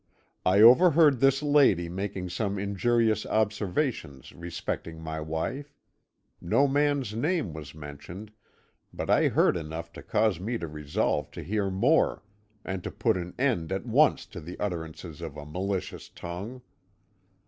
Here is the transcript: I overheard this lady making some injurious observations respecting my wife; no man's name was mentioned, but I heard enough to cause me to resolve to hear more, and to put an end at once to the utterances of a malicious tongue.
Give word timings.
I 0.47 0.61
overheard 0.61 1.19
this 1.19 1.43
lady 1.43 1.87
making 1.87 2.29
some 2.31 2.57
injurious 2.57 3.23
observations 3.27 4.31
respecting 4.33 4.99
my 4.99 5.19
wife; 5.19 5.75
no 6.41 6.67
man's 6.67 7.13
name 7.13 7.53
was 7.53 7.75
mentioned, 7.75 8.31
but 8.91 9.11
I 9.11 9.27
heard 9.27 9.55
enough 9.55 9.93
to 9.93 10.01
cause 10.01 10.39
me 10.39 10.57
to 10.57 10.67
resolve 10.67 11.29
to 11.33 11.43
hear 11.43 11.69
more, 11.69 12.23
and 12.65 12.83
to 12.83 12.89
put 12.89 13.15
an 13.15 13.35
end 13.37 13.71
at 13.71 13.85
once 13.85 14.25
to 14.33 14.39
the 14.41 14.59
utterances 14.59 15.21
of 15.21 15.37
a 15.37 15.45
malicious 15.45 16.09
tongue. 16.09 16.63